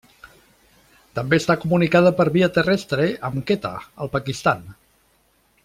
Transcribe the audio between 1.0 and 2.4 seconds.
També està comunicada per